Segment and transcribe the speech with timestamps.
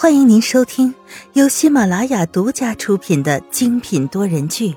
[0.00, 0.94] 欢迎您收听
[1.34, 4.70] 由喜马拉雅独家出品的精品多人剧《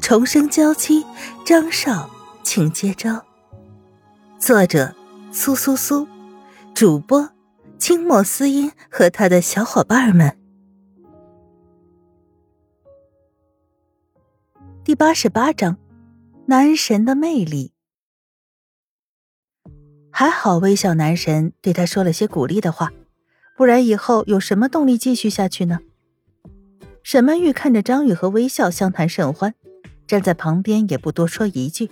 [0.00, 1.04] 重生娇妻》，
[1.46, 2.10] 张少，
[2.42, 3.24] 请接招。
[4.40, 4.92] 作者：
[5.30, 6.08] 苏苏苏，
[6.74, 7.30] 主播：
[7.78, 10.36] 清墨思音和他的小伙伴们。
[14.82, 15.76] 第八十八章：
[16.46, 17.72] 男神的魅力。
[20.10, 22.90] 还好，微笑男神对他说了些鼓励的话。
[23.60, 25.80] 不然以后有什么动力继续下去呢？
[27.02, 29.54] 沈曼玉看着张宇和微笑相谈甚欢，
[30.06, 31.90] 站在旁边也不多说一句。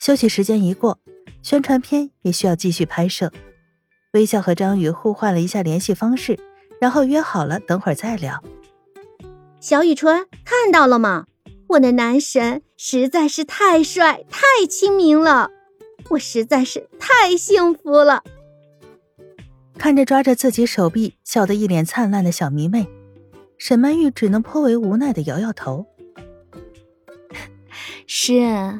[0.00, 0.98] 休息时间一过，
[1.40, 3.32] 宣传片也需要继续拍摄。
[4.14, 6.36] 微笑和张宇互换了一下联系方式，
[6.80, 8.42] 然后约好了等会儿再聊。
[9.60, 11.26] 小雨春看到了吗？
[11.68, 15.52] 我的男神实在是太帅、太亲民了，
[16.08, 18.24] 我实在是太幸福了。
[19.80, 22.86] 看着抓着自己手臂笑得一脸灿烂的小迷妹，
[23.56, 25.86] 沈曼玉只能颇为无奈的摇摇头。
[28.06, 28.78] 是，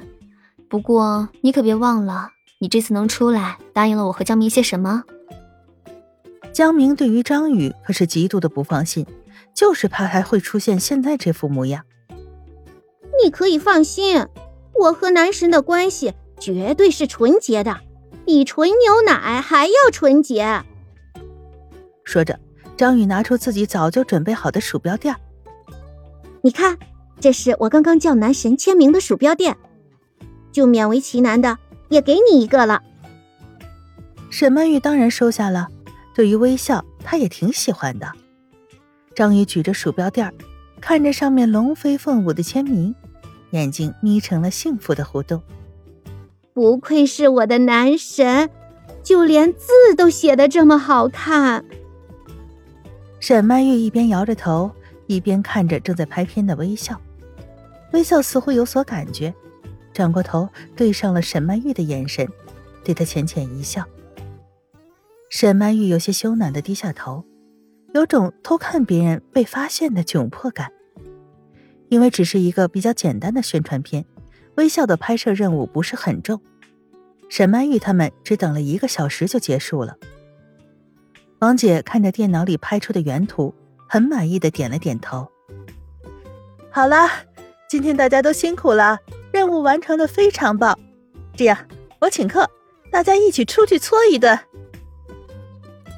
[0.68, 2.28] 不过你可别忘了，
[2.58, 5.04] 你这次能出来，答应了我和江明些什么？
[6.52, 9.06] 江明对于张宇可是极度的不放心，
[9.54, 11.86] 就是怕他会出现现在这副模样。
[13.24, 14.26] 你可以放心，
[14.74, 17.80] 我和男神的关系绝对是纯洁的，
[18.26, 20.62] 比纯牛奶还要纯洁。
[22.10, 22.36] 说着，
[22.76, 25.14] 张宇拿出自己早就准备好的鼠标垫。
[26.42, 26.76] 你看，
[27.20, 29.56] 这是我刚刚叫男神签名的鼠标垫，
[30.50, 31.56] 就勉为其难的
[31.88, 32.82] 也给你一个了。
[34.28, 35.68] 沈曼玉当然收下了，
[36.12, 38.10] 对于微笑，她也挺喜欢的。
[39.14, 40.34] 张宇举着鼠标垫，
[40.80, 42.92] 看着上面龙飞凤舞的签名，
[43.50, 45.40] 眼睛眯成了幸福的弧度。
[46.52, 48.50] 不愧是我的男神，
[49.04, 51.64] 就连字都写得这么好看。
[53.20, 54.70] 沈曼玉一边摇着头，
[55.06, 56.98] 一边看着正在拍片的微笑。
[57.92, 59.32] 微笑似乎有所感觉，
[59.92, 62.26] 转过头对上了沈曼玉的眼神，
[62.82, 63.84] 对她浅浅一笑。
[65.28, 67.22] 沈曼玉有些羞赧的低下头，
[67.92, 70.72] 有种偷看别人被发现的窘迫感。
[71.90, 74.06] 因为只是一个比较简单的宣传片，
[74.54, 76.40] 微笑的拍摄任务不是很重，
[77.28, 79.96] 沈曼玉他们只等了一个小时就结束了。
[81.40, 83.54] 王姐看着电脑里拍出的原图，
[83.88, 85.26] 很满意的点了点头。
[86.70, 87.08] 好了，
[87.66, 88.98] 今天大家都辛苦了，
[89.32, 90.78] 任务完成的非常棒。
[91.34, 91.56] 这样，
[91.98, 92.46] 我请客，
[92.92, 94.38] 大家一起出去搓一顿。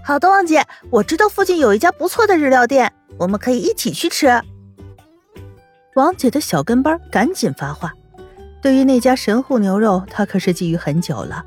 [0.05, 4.41] 好的，王姐，我知道附近有一家不错的日料店，我们可以一起去吃。
[5.97, 7.93] 王姐的小跟班赶紧发话，
[8.63, 11.45] 对于那家神户牛肉，她可是觊觎很久了，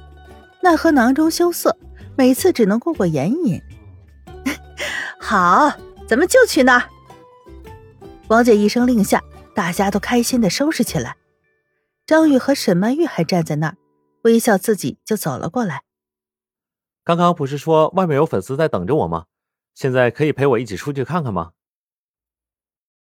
[0.61, 1.77] 奈何囊中羞涩，
[2.17, 3.61] 每次只能过过眼瘾。
[5.27, 5.71] 好，
[6.07, 6.87] 咱们就去那儿。
[8.27, 9.23] 王姐一声令下，
[9.55, 11.17] 大家都开心的收拾起来。
[12.05, 13.77] 张宇和沈曼玉还站在那儿，
[14.21, 15.81] 微笑自己就走了过来。
[17.03, 19.25] 刚刚不是说外面有粉丝在等着我吗？
[19.73, 21.53] 现在可以陪我一起出去看看吗？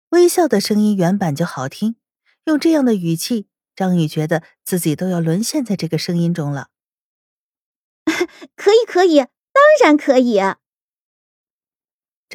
[0.09, 1.97] 微笑的声音原版就好听，
[2.45, 6.69] 用这样的语气，张宇觉得自己都要沦陷在这个声音中了。
[8.57, 10.41] 可以，可以，当然可以。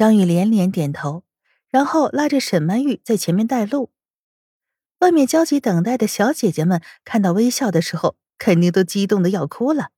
[0.00, 1.24] 张宇连连点头，
[1.68, 3.92] 然后拉着沈曼玉在前面带路。
[5.00, 9.90] 外面焦急等待的小姐姐们看到微笑的时候，肯定都激动的要哭了。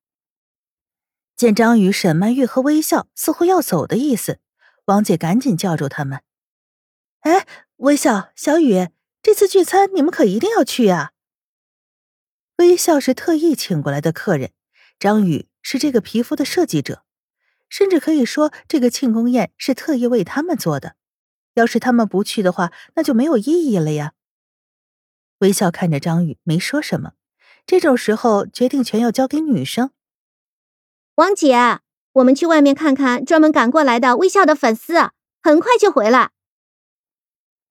[1.37, 4.41] 见张宇、沈曼玉和微笑似乎要走的意思，
[4.87, 6.21] 王姐赶紧叫住他们
[7.23, 7.47] ：“哎，
[7.77, 8.89] 微笑、小雨，
[9.23, 11.13] 这次聚餐你们可一定要去呀！”
[12.59, 14.51] 微笑是特意请过来的客人，
[14.99, 17.05] 张宇是这个皮肤的设计者。
[17.73, 20.95] 甚至可以说，这个庆功宴是特意为他们做的。
[21.55, 24.13] 要是他们不去的话，那就没有意义了呀。
[25.39, 27.13] 微笑看着张宇，没说什么。
[27.65, 29.91] 这种时候，决定权要交给女生。
[31.15, 31.79] 王姐，
[32.13, 35.11] 我们去外面看看专门赶过来的微笑的粉丝，
[35.43, 36.33] 很快就回来。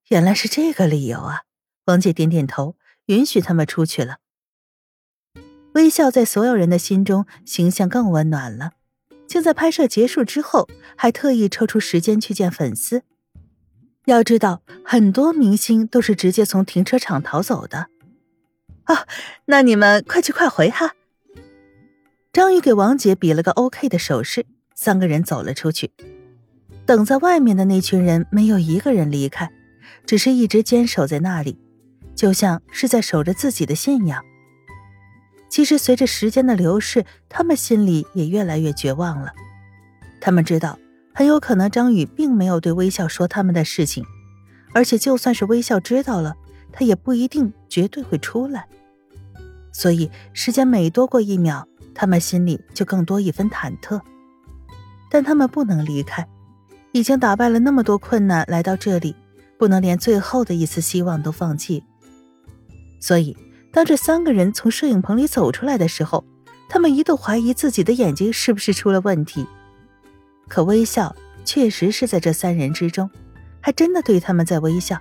[0.08, 1.44] 原来是这个理由啊！
[1.86, 2.76] 王姐点点头，
[3.06, 4.18] 允许他们出去了。
[5.76, 8.72] 微笑在所有人的心中形象更温暖了。
[9.32, 10.68] 竟在拍摄结束之后，
[10.98, 13.04] 还特意抽出时间去见粉丝。
[14.04, 17.88] 要知道，很多明星都是直接从停车场逃走的。
[18.84, 19.08] 啊，
[19.46, 20.96] 那你们快去快回哈！
[22.34, 24.46] 张宇给王姐比了个 OK 的手势，
[24.76, 25.92] 三个人走了出去。
[26.86, 29.50] 等在外面的那群人没有一个人离开，
[30.06, 31.58] 只是一直坚守在那里，
[32.14, 34.22] 就像是在守着自己的信仰。
[35.52, 39.34] 其实，随着时间的流逝，他们心里也越来越绝望了。
[40.22, 40.80] 他们知道，
[41.14, 44.06] 很有可能张宇并没有对微笑说他们的事情，
[44.74, 46.38] 而且就算是微笑知道了，
[46.72, 48.66] 他也不一定绝对会出来。
[49.74, 54.00] 所以时间每多过一秒，他们心里就更多一分忐忑。
[55.10, 56.26] 但他们不能离开，
[56.94, 59.14] 已经打败了那么多困难来到这里，
[59.58, 61.84] 不能连最后的一丝希望都放弃。
[63.02, 63.36] 所以，
[63.72, 66.26] 当这三个人从摄影棚里走出来的时候，
[66.70, 69.48] 他们一度怀疑自己的眼睛是不是出了问题。
[70.48, 71.16] 可微笑
[71.46, 73.10] 确实是在这三人之中，
[73.62, 74.98] 还真的对他们在微笑。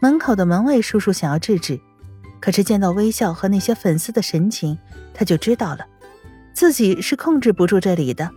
[0.00, 1.80] 门口的门卫叔叔想要制止，
[2.38, 4.78] 可是见到微笑和那些粉丝的神情，
[5.12, 5.84] 他就知道了，
[6.54, 8.30] 自己是控制不住这里的。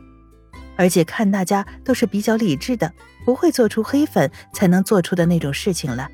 [0.77, 2.91] 而且看大家都是比较理智的，
[3.25, 6.09] 不会做出黑粉才能做出的那种事情来。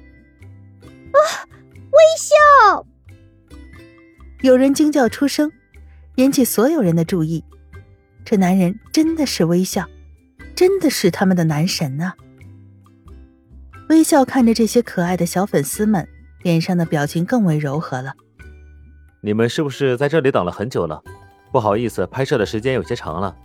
[4.46, 5.52] 有人惊叫出声，
[6.18, 7.44] 引起所有人的注意。
[8.24, 9.84] 这男人真的是微笑，
[10.56, 12.14] 真的是他们的男神啊！
[13.90, 16.08] 微笑看着这些可爱的小粉丝们，
[16.44, 18.14] 脸上的表情更为柔和了。
[19.22, 21.02] 你们是不是在这里等了很久了？
[21.52, 23.36] 不好意思，拍摄的时间有些长了。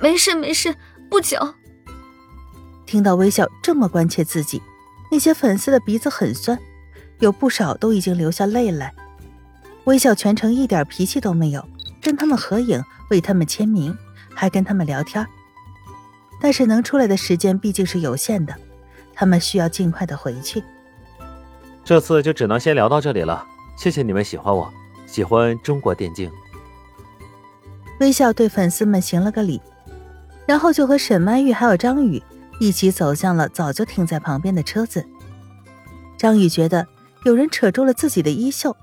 [0.00, 0.74] 没事没事，
[1.10, 1.36] 不久。
[2.86, 4.62] 听到微笑这么关切自己，
[5.10, 6.58] 那些粉丝的鼻子很酸，
[7.18, 8.94] 有不少都已经流下泪来。
[9.84, 11.66] 微笑全程一点脾气都没有，
[12.00, 13.96] 跟他们合影，为他们签名，
[14.34, 15.26] 还跟他们聊天。
[16.40, 18.54] 但是能出来的时间毕竟是有限的，
[19.14, 20.62] 他们需要尽快的回去。
[21.84, 23.44] 这次就只能先聊到这里了，
[23.76, 24.72] 谢谢你们喜欢我，
[25.06, 26.30] 喜欢中国电竞。
[28.00, 29.60] 微笑对粉丝们行了个礼。
[30.44, 32.20] 然后就和沈曼玉还有张宇
[32.58, 35.06] 一起走向了早就停在旁边的车子。
[36.18, 36.84] 张宇觉得
[37.24, 38.76] 有人扯住了自己的衣袖，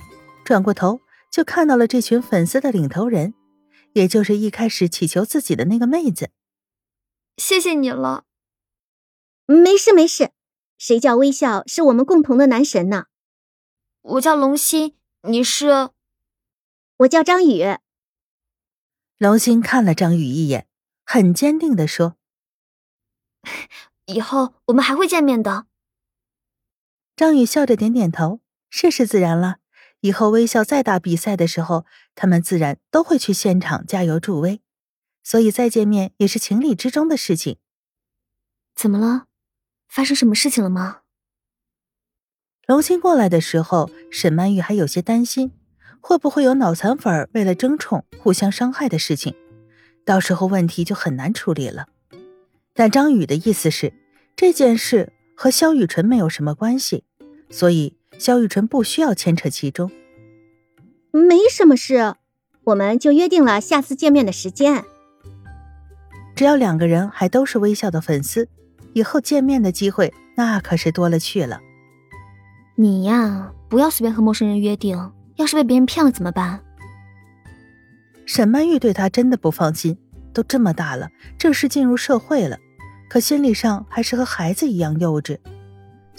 [0.50, 3.36] 转过头就看到了这群粉丝的领头人，
[3.94, 6.32] 也就是一开始祈求自己的那个妹子。
[7.38, 8.26] 谢谢你了，
[9.46, 10.32] 没事没事。
[10.80, 13.06] 谁叫微笑是我们共同的男神呢？
[14.02, 15.92] 我叫龙心，你是？
[16.98, 17.78] 我叫张宇。
[19.20, 20.68] 龙心看了张宇一眼。
[21.06, 22.18] 很坚定的说
[24.08, 25.68] ：“以后我们还会见面的。”
[27.16, 28.40] 张宇笑着点点头，
[28.72, 29.58] 是是自然了。
[30.02, 31.86] 以后微笑再打比赛的时候，
[32.16, 34.62] 他们自然都会去现场加油助威，
[35.24, 37.58] 所以再见面也是情理之中的事情。
[38.76, 39.26] 怎么了？
[39.88, 41.02] 发生什么事情了吗？
[42.68, 45.52] 龙心过来的时候，沈曼玉还有些担心，
[46.00, 49.36] 会不会有脑残粉为了争宠互相伤害的事情。
[50.06, 51.88] 到时候问题就很难处理了，
[52.74, 53.94] 但张宇的意思是
[54.36, 57.04] 这件事和肖雨辰没有什么关系，
[57.50, 59.90] 所以萧雨辰不需要牵扯其中。
[61.12, 62.14] 没什么事，
[62.66, 64.84] 我们就约定了下次见面的时间。
[66.36, 68.48] 只要两个人还都是微笑的粉丝，
[68.94, 71.62] 以后见面的机会那可是多了去了。
[72.76, 76.62] 你呀，不要随便和陌生人约定，要是被别人骗了怎么办？
[78.26, 79.98] 沈曼玉对他真的不放心，
[80.34, 82.60] 都这么大了，正式进入社会了，
[83.10, 85.38] 可心理上还是和孩子一样幼稚，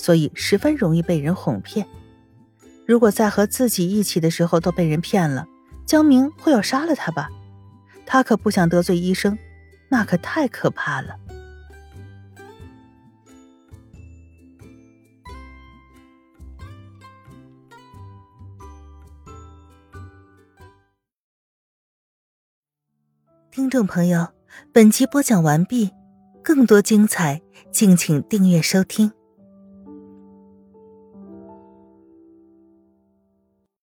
[0.01, 1.87] 所以十分容易被人哄骗。
[2.87, 5.47] 如果在和自己一起的时候都被人骗了，
[5.85, 7.29] 江明会要杀了他吧？
[8.07, 9.39] 他可不想得罪医生，
[9.91, 11.17] 那可太可怕了。
[23.51, 24.29] 听众朋友，
[24.73, 25.91] 本集播讲完毕，
[26.43, 29.13] 更多精彩，敬请订阅收听。